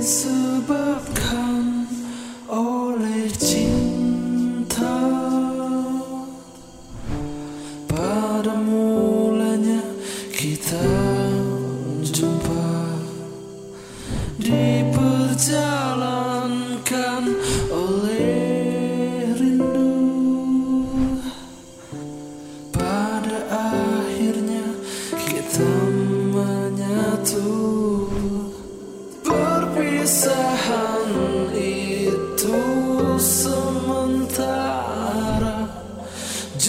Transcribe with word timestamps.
disebabkan 0.00 1.84
oleh 2.48 3.28
cinta 3.36 3.69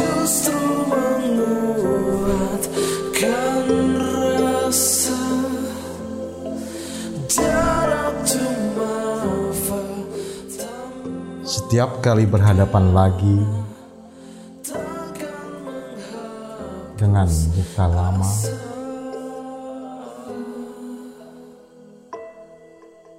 Justru 0.01 0.57
menguatkan 0.89 3.69
rasa. 4.41 5.21
Jarak 7.29 8.17
cuma 8.25 8.97
fakta 9.53 10.73
Setiap 11.45 12.01
kali 12.01 12.25
berhadapan 12.25 12.97
lagi 12.97 13.45
dengan 16.97 17.29
luka 17.29 17.85
lama, 17.89 18.29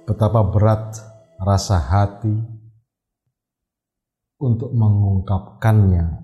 betapa 0.07 0.39
berat 0.47 1.03
rasa 1.35 1.83
hati 1.83 2.31
untuk 4.39 4.71
mengungkapkannya 4.71 6.22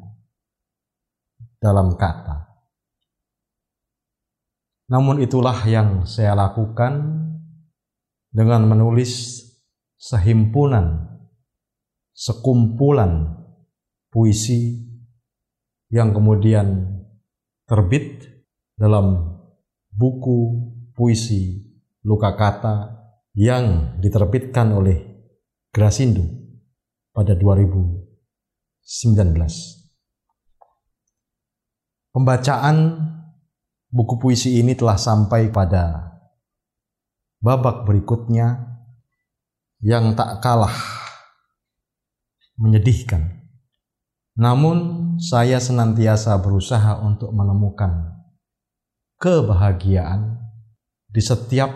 dalam 1.59 1.99
kata. 1.99 2.47
Namun 4.89 5.21
itulah 5.21 5.61
yang 5.69 6.09
saya 6.09 6.33
lakukan 6.33 6.97
dengan 8.33 8.65
menulis 8.65 9.45
sehimpunan, 9.99 11.19
sekumpulan 12.15 13.37
puisi 14.09 14.81
yang 15.93 16.15
kemudian 16.15 16.97
terbit 17.69 18.25
dalam 18.73 19.37
buku 19.93 20.73
puisi 20.95 21.69
Luka 22.05 22.33
Kata 22.33 22.89
yang 23.37 23.97
diterbitkan 24.01 24.73
oleh 24.73 24.97
Grasindo 25.69 26.25
pada 27.13 27.37
2019. 27.37 29.78
Pembacaan 32.09 33.05
buku 33.89 34.17
puisi 34.17 34.57
ini 34.57 34.73
telah 34.73 34.97
sampai 34.97 35.53
pada 35.53 36.09
babak 37.41 37.85
berikutnya 37.85 38.69
yang 39.79 40.17
tak 40.17 40.41
kalah 40.43 40.73
menyedihkan. 42.59 43.39
Namun 44.39 44.77
saya 45.19 45.59
senantiasa 45.59 46.39
berusaha 46.39 46.99
untuk 47.03 47.31
menemukan 47.35 48.19
kebahagiaan 49.19 50.39
di 51.11 51.19
setiap 51.19 51.71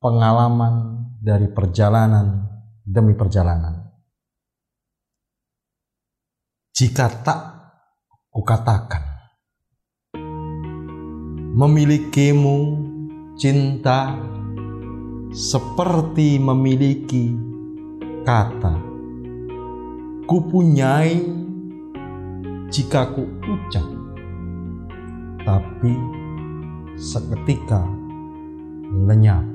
pengalaman 0.00 1.04
dari 1.20 1.48
perjalanan 1.48 2.44
demi 2.84 3.16
perjalanan. 3.16 3.88
Jika 6.76 7.08
tak 7.24 7.40
kukatakan, 8.28 9.15
memilikimu 11.56 12.76
cinta 13.32 14.12
seperti 15.32 16.36
memiliki 16.36 17.32
kata. 18.28 18.76
Kupunyai 20.28 21.16
jika 22.68 23.08
ku 23.08 23.24
ucap, 23.48 23.88
tapi 25.48 25.96
seketika 26.92 27.88
lenyap. 29.08 29.48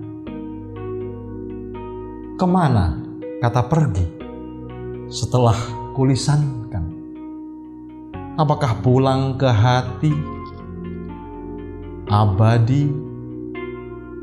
Ke 2.33 2.45
mana 2.49 2.97
kata 3.45 3.61
pergi 3.69 4.07
setelah 5.05 5.59
kulisankan? 5.93 6.97
Apakah 8.41 8.81
pulang 8.81 9.37
ke 9.37 9.45
hati 9.45 10.30
abadi 12.11 12.91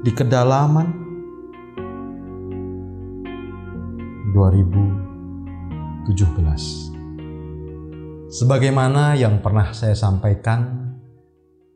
di 0.04 0.12
kedalaman 0.12 0.92
2017 4.36 6.12
Sebagaimana 8.28 9.16
yang 9.16 9.40
pernah 9.40 9.72
saya 9.72 9.96
sampaikan 9.96 10.92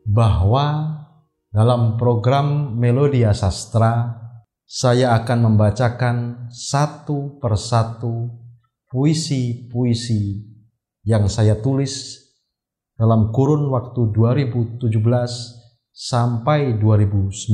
bahwa 0.05 1.01
dalam 1.49 1.97
program 1.97 2.77
Melodia 2.77 3.33
Sastra 3.33 4.13
saya 4.69 5.17
akan 5.17 5.49
membacakan 5.49 6.45
satu 6.53 7.41
persatu 7.41 8.29
puisi-puisi 8.85 10.45
yang 11.09 11.25
saya 11.25 11.57
tulis 11.57 12.21
dalam 12.93 13.33
kurun 13.33 13.73
waktu 13.73 14.13
2017 14.13 15.62
sampai 15.93 16.81
2019 16.81 17.53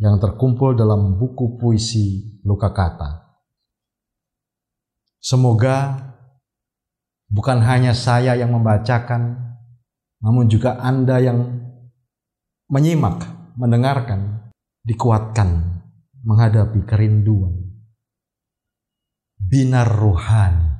yang 0.00 0.16
terkumpul 0.16 0.72
dalam 0.72 1.20
buku 1.20 1.60
puisi 1.60 2.40
Luka 2.40 2.72
Kata. 2.72 3.36
Semoga 5.20 6.00
bukan 7.28 7.60
hanya 7.60 7.92
saya 7.92 8.32
yang 8.32 8.56
membacakan, 8.56 9.36
namun 10.24 10.48
juga 10.48 10.80
Anda 10.80 11.20
yang 11.20 11.60
menyimak, 12.72 13.28
mendengarkan, 13.60 14.48
dikuatkan 14.80 15.80
menghadapi 16.24 16.88
kerinduan. 16.88 17.68
Binar 19.36 19.88
Ruhani 19.92 20.70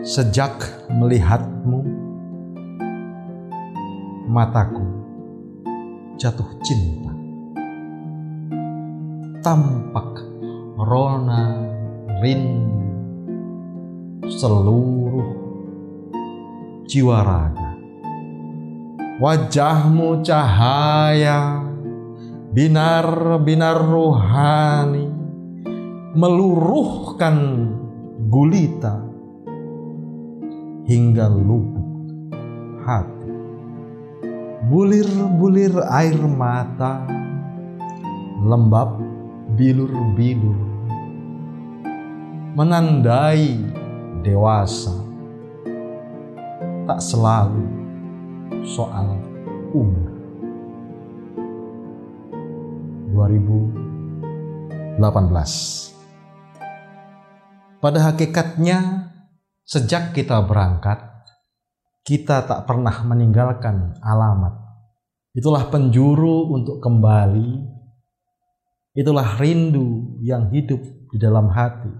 Sejak 0.00 0.88
melihatmu, 0.88 1.84
mataku 4.30 4.86
jatuh 6.14 6.46
cinta. 6.62 7.10
Tampak 9.42 10.22
rona 10.78 11.58
rindu 12.22 12.78
seluruh 14.30 15.34
jiwa 16.86 17.18
raga. 17.26 17.70
Wajahmu 19.20 20.24
cahaya, 20.24 21.60
binar-binar 22.56 23.84
rohani, 23.84 25.12
meluruhkan 26.16 27.36
gulita 28.32 29.04
hingga 30.88 31.28
lubuk 31.28 31.84
hati. 32.80 33.19
Bulir-bulir 34.60 35.72
air 35.88 36.20
mata, 36.20 37.08
lembab 38.44 39.00
bilur-bilur, 39.56 40.60
menandai 42.52 43.56
dewasa, 44.20 45.00
tak 46.84 47.00
selalu 47.00 47.64
soal 48.68 49.16
umur. 49.72 50.12
2018 53.16 55.00
Pada 57.80 58.12
hakikatnya, 58.12 59.08
sejak 59.64 60.12
kita 60.12 60.44
berangkat, 60.44 61.09
kita 62.04 62.46
tak 62.48 62.64
pernah 62.64 62.94
meninggalkan 63.04 63.98
alamat. 64.00 64.56
Itulah 65.36 65.70
penjuru 65.70 66.50
untuk 66.50 66.82
kembali. 66.82 67.80
Itulah 68.98 69.38
rindu 69.38 70.18
yang 70.24 70.50
hidup 70.50 70.82
di 71.10 71.16
dalam 71.20 71.46
hati. 71.54 71.92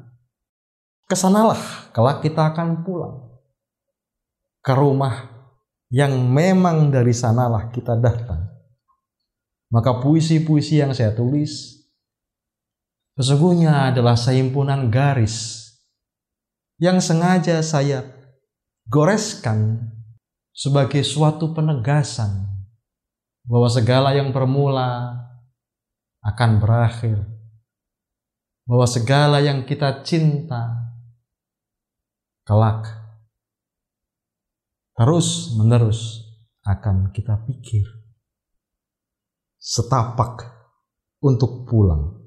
Ke 1.07 1.15
sanalah 1.15 1.91
kelak 1.95 2.23
kita 2.23 2.55
akan 2.55 2.87
pulang 2.87 3.31
ke 4.61 4.73
rumah 4.77 5.27
yang 5.91 6.15
memang 6.31 6.93
dari 6.93 7.11
sanalah 7.11 7.73
kita 7.75 7.99
datang. 7.99 8.47
Maka 9.71 10.03
puisi-puisi 10.03 10.83
yang 10.83 10.91
saya 10.95 11.15
tulis 11.15 11.79
sesungguhnya 13.15 13.95
adalah 13.95 14.19
sehimpunan 14.19 14.91
garis 14.91 15.67
yang 16.81 16.99
sengaja 16.99 17.61
saya 17.61 18.07
goreskan 18.89 19.90
sebagai 20.61 21.01
suatu 21.01 21.57
penegasan 21.57 22.45
bahwa 23.49 23.69
segala 23.73 24.13
yang 24.13 24.29
bermula 24.29 25.17
akan 26.21 26.61
berakhir. 26.61 27.17
Bahwa 28.69 28.85
segala 28.85 29.41
yang 29.41 29.65
kita 29.65 30.05
cinta 30.05 30.93
kelak 32.45 32.87
terus 34.95 35.57
menerus 35.57 36.29
akan 36.63 37.09
kita 37.11 37.41
pikir 37.49 37.89
setapak 39.59 40.45
untuk 41.25 41.67
pulang. 41.67 42.21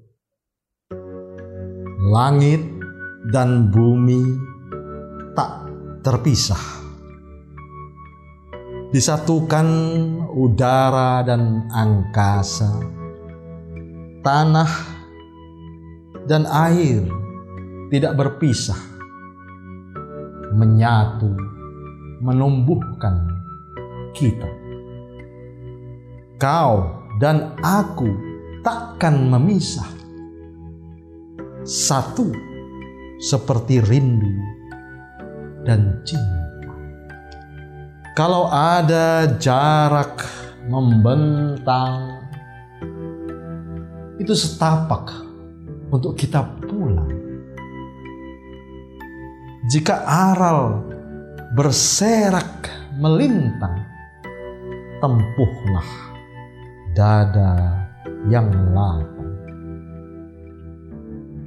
Langit 2.11 2.59
dan 3.31 3.71
bumi 3.71 4.25
tak 5.31 5.69
terpisah. 6.03 6.82
Disatukan 8.93 9.65
udara 10.37 11.25
dan 11.25 11.65
angkasa, 11.73 12.77
tanah 14.21 14.69
dan 16.29 16.45
air 16.45 17.01
tidak 17.89 18.13
berpisah, 18.13 18.77
menyatu, 20.53 21.33
menumbuhkan 22.21 23.33
kita. 24.13 24.49
Kau 26.37 27.01
dan 27.17 27.57
aku 27.65 28.13
takkan 28.61 29.25
memisah. 29.25 29.89
Satu 31.65 32.29
seperti 33.17 33.81
rindu 33.81 34.37
dan 35.65 35.97
cinta. 36.05 36.42
Kalau 38.13 38.45
ada 38.45 39.25
jarak 39.41 40.21
membentang, 40.69 42.21
itu 44.21 44.37
setapak 44.37 45.09
untuk 45.89 46.13
kita 46.13 46.45
pulang. 46.61 47.09
Jika 49.65 50.05
aral 50.05 50.85
berserak 51.57 52.69
melintang, 53.01 53.81
tempuhlah 55.01 55.89
dada 56.93 57.81
yang 58.29 58.45
lapang. 58.77 59.41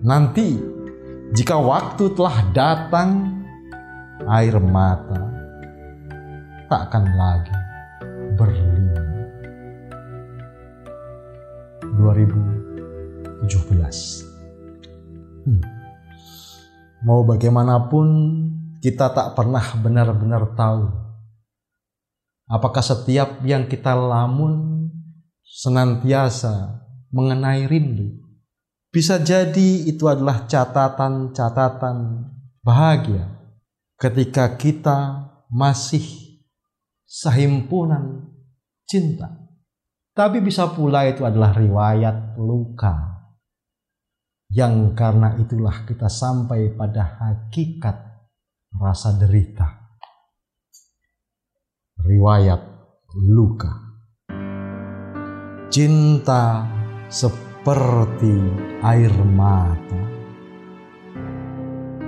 Nanti, 0.02 0.58
jika 1.30 1.62
waktu 1.62 2.10
telah 2.10 2.42
datang, 2.50 3.38
air 4.26 4.58
mata 4.58 5.35
takkan 6.66 7.06
lagi 7.14 7.54
berlindung. 8.34 9.06
2017 11.96 13.46
hmm. 15.46 15.62
Mau 17.06 17.22
bagaimanapun 17.22 18.06
kita 18.82 19.14
tak 19.14 19.38
pernah 19.38 19.62
benar-benar 19.78 20.52
tahu 20.58 20.90
apakah 22.50 22.82
setiap 22.82 23.42
yang 23.46 23.66
kita 23.70 23.94
lamun 23.94 24.86
senantiasa 25.46 26.82
mengenai 27.14 27.70
rindu. 27.70 28.22
Bisa 28.90 29.20
jadi 29.20 29.86
itu 29.86 30.08
adalah 30.08 30.48
catatan-catatan 30.48 32.26
bahagia 32.64 33.28
ketika 34.00 34.56
kita 34.56 35.28
masih 35.52 36.25
sehimpunan 37.16 38.28
cinta. 38.84 39.32
Tapi 40.12 40.44
bisa 40.44 40.68
pula 40.72 41.08
itu 41.08 41.24
adalah 41.24 41.56
riwayat 41.56 42.36
luka. 42.36 43.16
Yang 44.52 44.96
karena 44.96 45.36
itulah 45.40 45.84
kita 45.88 46.08
sampai 46.08 46.76
pada 46.76 47.16
hakikat 47.20 47.96
rasa 48.76 49.16
derita. 49.16 49.96
Riwayat 52.00 52.60
luka. 53.32 53.72
Cinta 55.72 56.64
seperti 57.10 58.32
air 58.80 59.12
mata 59.26 60.00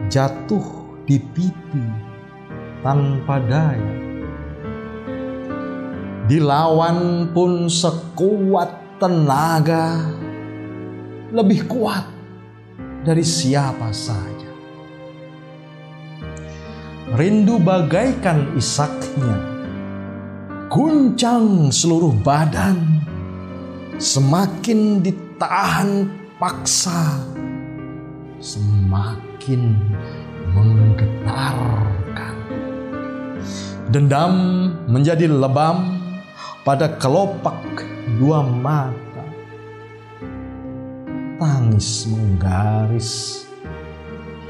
jatuh 0.08 0.64
di 1.05 1.20
pipi 1.20 1.84
tanpa 2.81 3.37
daya 3.44 4.07
Dilawan 6.29 7.33
pun 7.33 7.73
sekuat 7.73 9.01
tenaga, 9.01 10.13
lebih 11.33 11.65
kuat 11.65 12.05
dari 13.01 13.25
siapa 13.25 13.89
saja. 13.97 14.53
Rindu 17.17 17.57
bagaikan 17.57 18.53
isaknya, 18.61 19.41
guncang 20.69 21.73
seluruh 21.73 22.13
badan, 22.21 22.77
semakin 23.97 25.01
ditahan 25.01 26.13
paksa, 26.37 27.25
semakin 28.37 29.81
menggetarkan. 30.53 32.37
Dendam 33.89 34.33
menjadi 34.85 35.25
lebam, 35.25 35.98
pada 36.62 36.99
kelopak 36.99 37.60
dua 38.19 38.43
mata. 38.43 39.25
Tangis 41.38 42.10
menggaris 42.10 43.10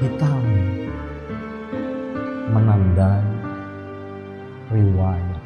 hitam 0.01 0.41
menandai 2.49 3.25
riwayat 4.73 5.41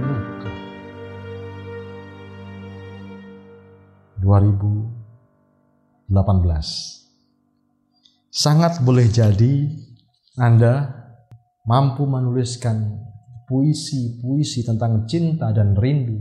luka. 0.00 0.52
2018 4.24 6.08
Sangat 8.28 8.84
boleh 8.84 9.08
jadi 9.10 9.66
Anda 10.38 10.94
mampu 11.66 12.06
menuliskan 12.06 13.07
puisi-puisi 13.48 14.60
tentang 14.62 15.08
cinta 15.08 15.48
dan 15.56 15.72
rindu 15.72 16.20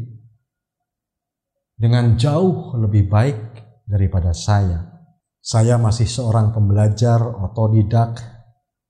dengan 1.75 2.15
jauh 2.15 2.73
lebih 2.79 3.11
baik 3.11 3.39
daripada 3.85 4.31
saya. 4.31 4.97
Saya 5.43 5.75
masih 5.77 6.07
seorang 6.09 6.51
pembelajar 6.55 7.21
otodidak 7.21 8.19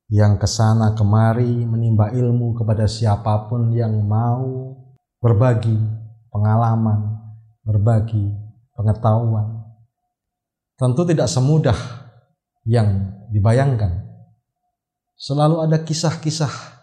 yang 0.08 0.39
ke 0.39 0.48
sana 0.48 0.96
kemari 0.96 1.67
menimba 1.67 2.13
ilmu 2.15 2.56
kepada 2.56 2.88
siapa 2.88 3.51
pun 3.51 3.75
yang 3.75 4.06
mau 4.08 4.74
berbagi 5.20 5.75
pengalaman, 6.32 7.20
berbagi 7.65 8.32
pengetahuan. 8.74 9.65
Tentu 10.77 11.03
tidak 11.10 11.27
semudah 11.27 11.77
yang 12.63 13.17
dibayangkan. 13.34 14.06
Selalu 15.17 15.65
ada 15.65 15.82
kisah-kisah 15.82 16.76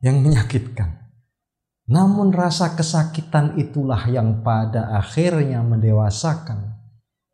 yang 0.00 0.24
menyakitkan. 0.24 1.00
Namun 1.90 2.30
rasa 2.30 2.76
kesakitan 2.78 3.58
itulah 3.58 4.06
yang 4.08 4.40
pada 4.46 4.94
akhirnya 4.94 5.60
mendewasakan 5.60 6.78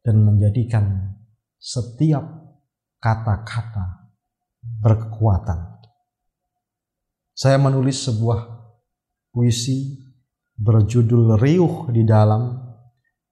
dan 0.00 0.16
menjadikan 0.22 1.14
setiap 1.60 2.24
kata-kata 3.02 4.10
berkekuatan. 4.80 5.76
Saya 7.36 7.60
menulis 7.60 8.08
sebuah 8.08 8.48
puisi 9.28 10.00
berjudul 10.56 11.36
Riuh 11.36 11.92
di 11.92 12.02
dalam 12.08 12.56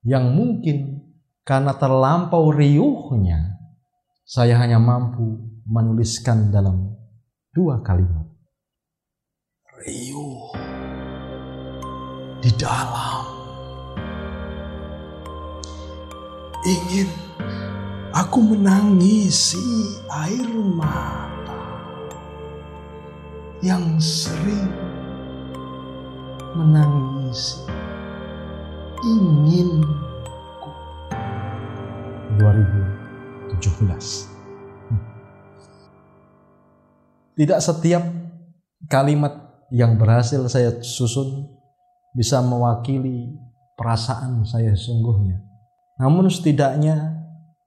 yang 0.05 0.29
mungkin 0.29 1.01
karena 1.41 1.73
terlampau 1.73 2.53
riuhnya 2.53 3.57
saya 4.21 4.61
hanya 4.61 4.77
mampu 4.77 5.41
menuliskan 5.65 6.53
dalam 6.53 6.93
dua 7.49 7.81
kalimat 7.81 8.24
riuh. 9.83 10.55
Di 12.39 12.51
dalam. 12.55 13.25
Ingin 16.65 17.09
aku 18.09 18.41
menangisi 18.41 20.01
air 20.09 20.49
mata 20.49 21.61
yang 23.61 24.01
sering 24.01 24.73
menangisi 26.57 27.69
ingin 29.05 29.85
2017 32.41 34.33
Tidak 37.35 37.59
setiap 37.61 38.01
kalimat 38.89 39.44
yang 39.73 39.97
berhasil 39.97 40.45
saya 40.49 40.77
susun 40.81 41.49
bisa 42.13 42.39
mewakili 42.41 43.35
perasaan 43.75 44.45
saya 44.47 44.71
sesungguhnya. 44.77 45.41
Namun 45.99 46.31
setidaknya 46.31 47.25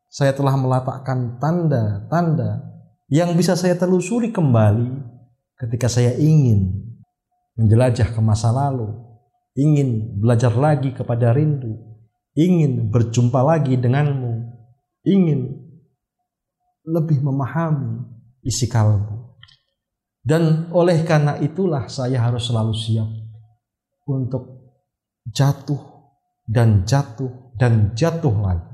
saya 0.08 0.32
telah 0.32 0.56
meletakkan 0.56 1.36
tanda-tanda 1.36 2.64
yang 3.12 3.36
bisa 3.36 3.56
saya 3.56 3.76
telusuri 3.76 4.32
kembali 4.32 5.04
ketika 5.60 5.88
saya 5.88 6.16
ingin 6.16 6.88
menjelajah 7.58 8.14
ke 8.14 8.20
masa 8.22 8.54
lalu, 8.54 8.94
ingin 9.58 10.20
belajar 10.22 10.54
lagi 10.54 10.94
kepada 10.94 11.34
rindu, 11.34 11.74
ingin 12.38 12.88
berjumpa 12.88 13.42
lagi 13.42 13.74
denganmu, 13.74 14.46
ingin 15.02 15.58
lebih 16.86 17.18
memahami 17.20 18.06
isi 18.46 18.70
kalbu. 18.70 19.17
Dan 20.28 20.68
oleh 20.76 21.08
karena 21.08 21.40
itulah 21.40 21.88
saya 21.88 22.20
harus 22.20 22.52
selalu 22.52 22.76
siap 22.76 23.08
untuk 24.04 24.76
jatuh 25.24 25.80
dan 26.44 26.84
jatuh 26.84 27.56
dan 27.56 27.96
jatuh 27.96 28.36
lagi. 28.36 28.68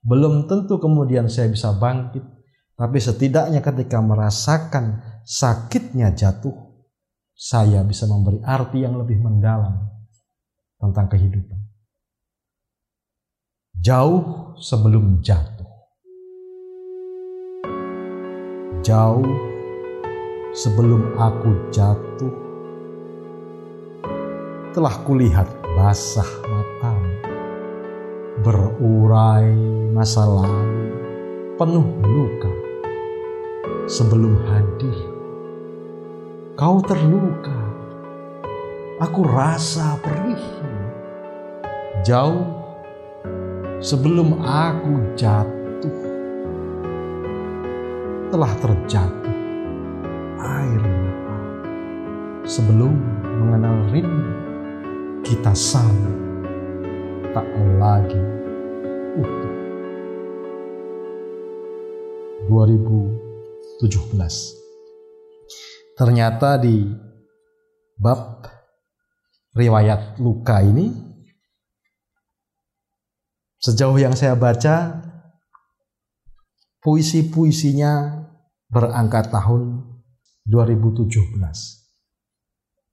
Belum 0.00 0.48
tentu 0.48 0.80
kemudian 0.80 1.28
saya 1.28 1.52
bisa 1.52 1.76
bangkit, 1.76 2.24
tapi 2.72 3.04
setidaknya 3.04 3.60
ketika 3.60 4.00
merasakan 4.00 5.04
sakitnya 5.28 6.16
jatuh, 6.16 6.56
saya 7.36 7.84
bisa 7.84 8.08
memberi 8.08 8.40
arti 8.40 8.80
yang 8.80 8.96
lebih 8.96 9.20
mendalam 9.20 9.92
tentang 10.80 11.04
kehidupan. 11.12 11.60
Jauh 13.76 14.56
sebelum 14.56 15.20
jatuh. 15.20 15.68
Jauh 18.80 19.47
sebelum 20.56 21.16
aku 21.20 21.68
jatuh, 21.68 22.34
telah 24.72 24.94
kulihat 25.04 25.48
basah 25.76 26.28
matamu, 26.48 27.14
berurai 28.40 29.52
masa 29.92 30.24
lalu, 30.24 30.92
penuh 31.60 31.88
luka. 32.04 32.52
Sebelum 33.88 34.36
hadir, 34.44 35.00
kau 36.52 36.84
terluka. 36.84 37.56
Aku 38.98 39.22
rasa 39.24 39.96
perihnya. 40.02 40.76
Jauh 42.02 42.44
sebelum 43.80 44.42
aku 44.42 45.14
jatuh, 45.16 45.98
telah 48.28 48.52
terjatuh 48.58 49.37
air. 50.38 50.82
Sebelum 52.48 52.96
mengenal 53.22 53.92
rindu, 53.92 54.32
kita 55.26 55.52
sama 55.52 56.14
tak 57.36 57.48
lagi 57.76 58.22
utuh. 59.20 59.52
2017 62.48 64.58
Ternyata 65.98 66.62
di 66.62 66.86
bab 67.98 68.46
riwayat 69.58 70.22
luka 70.22 70.62
ini 70.62 70.94
sejauh 73.58 73.98
yang 73.98 74.14
saya 74.14 74.38
baca 74.38 75.02
puisi-puisinya 76.78 78.22
berangkat 78.70 79.34
tahun 79.34 79.82
2017. 80.48 81.36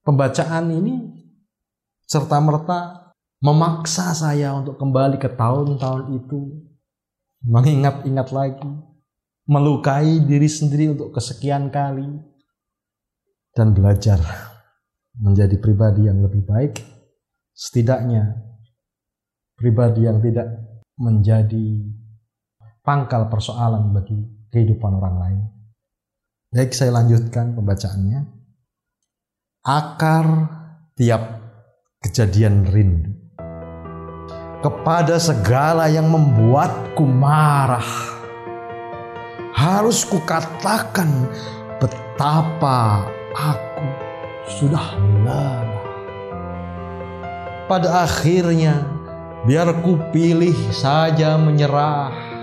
Pembacaan 0.04 0.66
ini 0.76 0.96
serta 2.04 2.38
merta 2.44 3.10
memaksa 3.40 4.12
saya 4.12 4.52
untuk 4.60 4.76
kembali 4.76 5.16
ke 5.16 5.32
tahun-tahun 5.32 6.20
itu, 6.20 6.68
mengingat-ingat 7.48 8.28
lagi, 8.36 8.72
melukai 9.48 10.20
diri 10.28 10.52
sendiri 10.52 10.92
untuk 10.94 11.16
kesekian 11.16 11.72
kali, 11.72 12.06
dan 13.56 13.72
belajar 13.72 14.20
menjadi 15.16 15.56
pribadi 15.56 16.12
yang 16.12 16.20
lebih 16.20 16.44
baik, 16.44 16.84
setidaknya 17.56 18.36
pribadi 19.56 20.04
yang 20.04 20.20
tidak 20.20 20.48
menjadi 21.00 21.88
pangkal 22.84 23.32
persoalan 23.32 23.96
bagi 23.96 24.20
kehidupan 24.52 24.92
orang 25.00 25.16
lain. 25.24 25.55
Baik, 26.56 26.72
saya 26.72 26.96
lanjutkan 26.96 27.52
pembacaannya. 27.52 28.32
Akar 29.68 30.24
tiap 30.96 31.44
kejadian 32.00 32.64
rindu 32.72 33.12
kepada 34.64 35.20
segala 35.20 35.92
yang 35.92 36.08
membuatku 36.08 37.04
marah. 37.04 37.84
Harus 39.52 40.08
kukatakan 40.08 41.28
betapa 41.76 43.04
aku 43.36 43.88
sudah 44.48 44.96
lelah. 44.96 45.68
Pada 47.68 48.08
akhirnya, 48.08 48.80
biar 49.44 49.84
ku 49.84 50.00
pilih 50.16 50.56
saja 50.72 51.36
menyerah. 51.36 52.35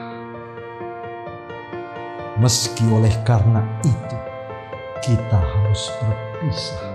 Meski 2.42 2.82
oleh 2.90 3.14
karena 3.22 3.62
itu, 3.86 4.18
kita 4.98 5.38
harus 5.38 5.82
berpisah. 6.02 6.90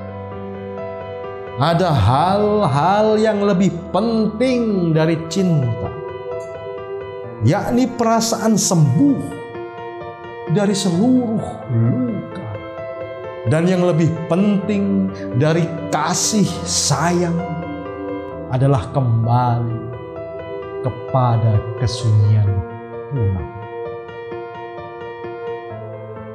Ada 1.56 1.88
hal-hal 1.88 3.16
yang 3.16 3.40
lebih 3.48 3.72
penting 3.96 4.92
dari 4.92 5.16
cinta, 5.32 5.88
yakni 7.48 7.88
perasaan 7.88 8.60
sembuh 8.60 9.24
dari 10.52 10.76
seluruh 10.76 11.48
luka. 11.72 12.50
Dan 13.48 13.72
yang 13.72 13.88
lebih 13.88 14.12
penting 14.28 15.08
dari 15.40 15.64
kasih 15.88 16.48
sayang 16.68 17.40
adalah 18.52 18.84
kembali 18.92 19.80
kepada 20.84 21.56
kesunyian 21.80 22.52
pulang. 23.16 23.57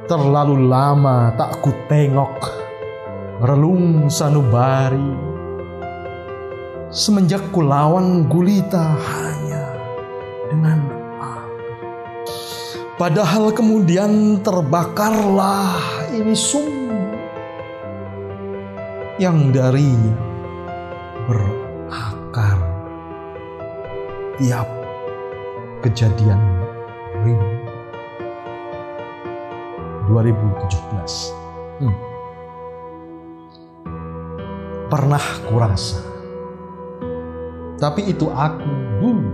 Terlalu 0.03 0.67
lama 0.67 1.31
tak 1.39 1.63
ku 1.63 1.71
tengok 1.87 2.35
relung 3.39 4.11
sanubari 4.11 5.15
semenjak 6.91 7.39
ku 7.55 7.63
lawan 7.63 8.27
gulita 8.27 8.99
hanya 8.99 9.63
dengan 10.51 10.79
api. 11.23 11.71
Padahal 12.99 13.55
kemudian 13.55 14.43
terbakarlah 14.43 15.79
ini 16.11 16.35
sumber 16.35 16.83
yang 19.23 19.55
darinya 19.55 20.19
berakar 21.31 22.59
tiap 24.35 24.67
kejadian 25.79 26.43
rindu. 27.23 27.52
2017. 30.13 31.81
Hmm. 31.81 31.95
Pernah 34.93 35.25
kurasa. 35.49 36.05
Tapi 37.81 38.13
itu 38.13 38.29
aku 38.29 38.69
dulu. 39.01 39.33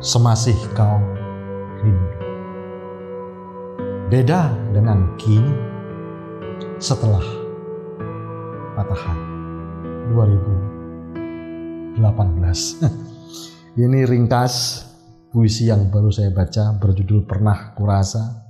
Semasih 0.00 0.56
kau 0.72 0.96
rindu. 1.84 2.16
Beda 4.08 4.48
dengan 4.72 5.12
kini 5.20 5.52
setelah 6.80 7.20
patah 8.72 8.96
hati 8.96 9.36
2018. 10.16 12.00
Ini 13.84 14.08
ringkas 14.08 14.87
puisi 15.28 15.68
yang 15.68 15.92
baru 15.92 16.08
saya 16.08 16.32
baca 16.32 16.76
berjudul 16.80 17.28
Pernah 17.28 17.76
Kurasa, 17.76 18.48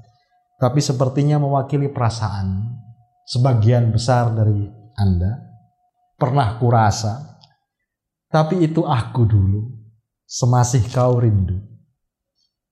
tapi 0.59 0.83
sepertinya 0.83 1.39
mewakili 1.39 1.87
perasaan 1.87 2.75
sebagian 3.27 3.95
besar 3.95 4.35
dari 4.35 4.67
Anda. 4.99 5.47
Pernah 6.19 6.59
kurasa, 6.59 7.39
tapi 8.27 8.67
itu 8.67 8.83
aku 8.83 9.23
dulu, 9.23 9.71
semasih 10.27 10.83
kau 10.91 11.23
rindu. 11.23 11.63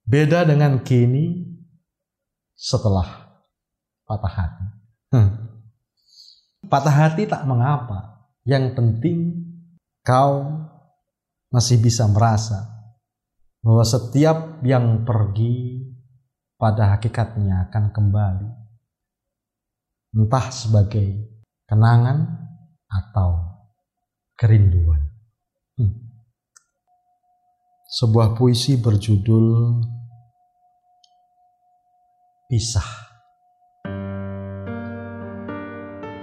Beda 0.02 0.42
dengan 0.42 0.82
kini 0.82 1.46
setelah 2.58 3.06
patah 4.02 4.34
hati. 4.34 4.66
Hmm. 5.14 5.30
Patah 6.66 6.90
hati 7.06 7.22
tak 7.30 7.46
mengapa, 7.46 8.26
yang 8.42 8.74
penting 8.74 9.46
kau 10.02 10.66
masih 11.54 11.78
bisa 11.78 12.02
merasa 12.10 12.75
bahwa 13.66 13.82
setiap 13.82 14.62
yang 14.62 15.02
pergi 15.02 15.82
pada 16.54 16.94
hakikatnya 16.94 17.66
akan 17.66 17.90
kembali, 17.90 18.50
entah 20.14 20.46
sebagai 20.54 21.26
kenangan 21.66 22.46
atau 22.86 23.42
kerinduan. 24.38 25.02
Hmm. 25.74 25.98
Sebuah 27.90 28.38
puisi 28.38 28.78
berjudul 28.78 29.82
Pisah. 32.46 32.90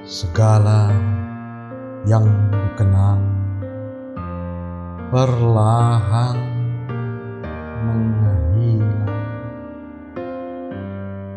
Segala 0.07 0.87
yang 2.07 2.23
dikenang 2.55 3.23
perlahan 5.11 6.52
menghilang. 7.83 9.11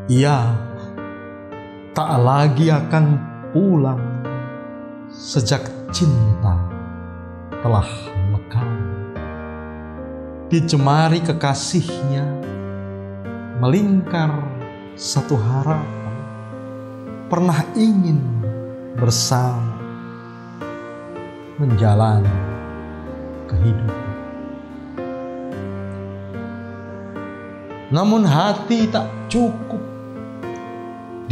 Ia 0.06 0.38
tak 1.90 2.10
lagi 2.22 2.70
akan 2.70 3.04
pulang 3.50 4.22
sejak 5.10 5.66
cinta 5.90 6.54
telah 7.64 7.88
lekang. 8.30 8.74
Dicemari 10.46 11.18
kekasihnya, 11.24 12.22
melingkar 13.58 14.30
satu 14.94 15.34
harapan, 15.34 16.14
pernah 17.26 17.66
ingin 17.74 18.22
bersama 18.94 19.74
menjalani 21.58 22.36
kehidupan. 23.48 24.05
Namun 27.96 28.28
hati 28.28 28.92
tak 28.92 29.08
cukup 29.32 29.80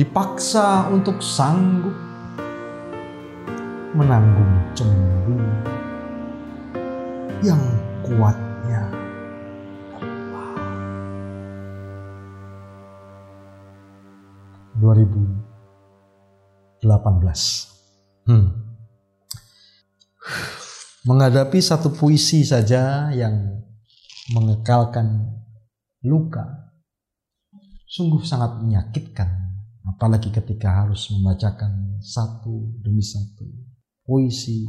dipaksa 0.00 0.88
untuk 0.88 1.20
sanggup 1.20 1.92
menanggung 3.92 4.72
cemburu 4.72 5.44
yang 7.44 7.60
kuatnya 8.00 8.80
Allah. 9.92 10.48
2018 14.80 16.80
hmm. 18.24 18.48
Menghadapi 21.04 21.60
satu 21.60 21.92
puisi 21.92 22.40
saja 22.48 23.12
yang 23.12 23.60
mengekalkan 24.32 25.43
luka 26.04 26.72
sungguh 27.88 28.22
sangat 28.24 28.60
menyakitkan 28.60 29.28
apalagi 29.84 30.32
ketika 30.32 30.84
harus 30.84 31.08
membacakan 31.12 32.00
satu 32.00 32.80
demi 32.80 33.04
satu 33.04 33.44
puisi 34.04 34.64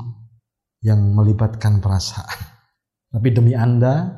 yang 0.86 1.02
melibatkan 1.12 1.82
perasaan. 1.82 2.40
Tapi 3.10 3.28
demi 3.32 3.58
Anda 3.58 4.12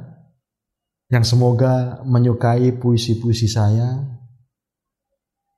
yang 1.07 1.23
semoga 1.23 2.03
menyukai 2.03 2.75
puisi-puisi 2.75 3.47
saya, 3.47 3.95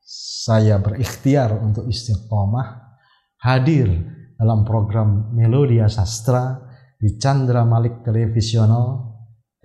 saya 0.05 0.77
berikhtiar 0.77 1.57
untuk 1.57 1.89
istiqomah 1.89 2.99
hadir 3.41 3.89
dalam 4.37 4.61
program 4.61 5.33
Melodia 5.33 5.89
Sastra 5.89 6.59
di 6.99 7.17
Chandra 7.17 7.65
Malik 7.65 8.05
Televisional, 8.05 9.08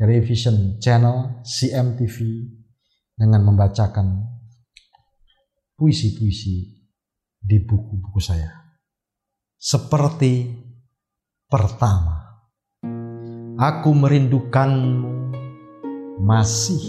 Television 0.04 0.76
Channel, 0.76 1.40
CMTV 1.40 2.16
dengan 3.16 3.40
membacakan 3.40 4.20
puisi-puisi 5.80 6.76
di 7.40 7.56
buku-buku 7.64 8.20
saya. 8.20 8.52
Seperti 9.56 10.52
pertama, 11.48 12.20
aku 13.56 13.96
merindukanmu 13.96 15.32
masih 16.20 16.84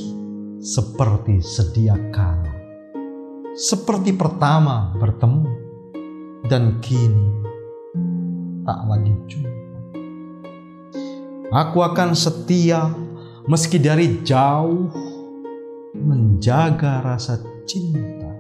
seperti 0.60 1.40
sedia 1.40 1.96
kala. 2.12 2.52
Seperti 3.56 4.12
pertama 4.12 4.92
bertemu 5.00 5.48
dan 6.52 6.84
kini 6.84 7.32
tak 8.68 8.80
lagi 8.92 9.16
jumpa. 9.32 9.56
Aku 11.56 11.80
akan 11.80 12.12
setia 12.12 13.05
meski 13.46 13.78
dari 13.78 14.26
jauh 14.26 14.90
menjaga 15.94 17.06
rasa 17.06 17.38
cinta 17.70 18.34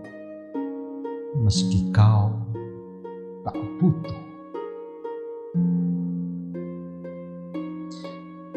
meski 1.37 1.93
kau 1.93 2.33
tak 3.45 3.53
butuh. 3.77 4.21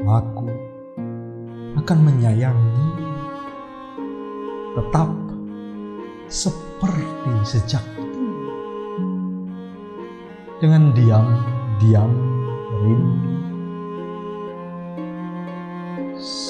Aku 0.08 0.48
akan 1.76 1.98
menyayangi 2.00 2.88
tetap 4.72 5.10
seperti 6.32 7.32
sejak 7.44 7.84
dulu. 7.92 8.56
Dengan 10.64 10.96
diam-diam 10.96 12.12
rindu 12.80 13.37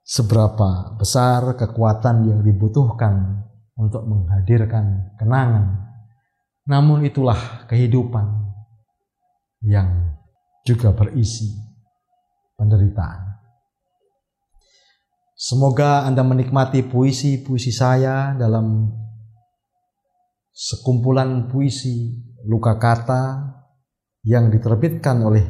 seberapa 0.00 0.96
besar 0.96 1.52
kekuatan 1.52 2.32
yang 2.32 2.40
dibutuhkan 2.40 3.44
untuk 3.76 4.08
menghadirkan 4.08 5.12
kenangan. 5.20 5.84
Namun 6.64 7.04
itulah 7.04 7.68
kehidupan 7.68 8.24
yang 9.68 10.16
juga 10.64 10.96
berisi 10.96 11.52
penderitaan. 12.56 13.36
Semoga 15.36 16.08
Anda 16.08 16.24
menikmati 16.24 16.80
puisi-puisi 16.80 17.68
saya 17.68 18.32
dalam 18.32 18.88
sekumpulan 20.56 21.52
puisi 21.52 22.24
luka 22.48 22.80
kata 22.80 23.52
yang 24.24 24.48
diterbitkan 24.48 25.20
oleh 25.20 25.44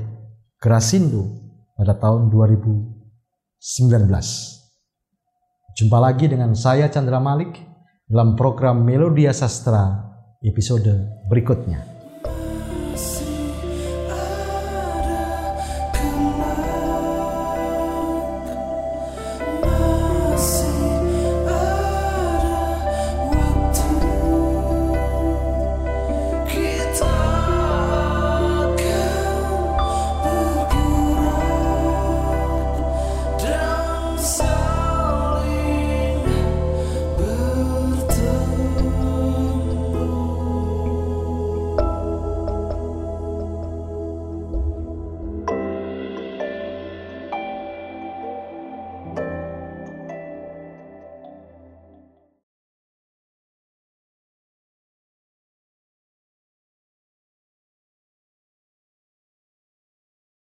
Grasindo 0.59 1.46
pada 1.77 1.93
tahun 1.95 2.33
2019. 2.33 3.61
Jumpa 5.77 5.99
lagi 6.01 6.25
dengan 6.25 6.57
saya 6.57 6.89
Chandra 6.89 7.21
Malik 7.21 7.61
dalam 8.09 8.33
program 8.33 8.81
Melodia 8.81 9.29
Sastra 9.37 9.93
episode 10.41 10.89
berikutnya. 11.29 11.96